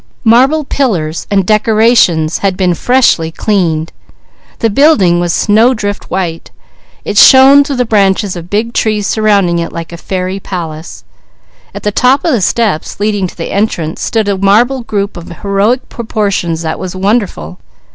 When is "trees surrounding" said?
8.73-9.59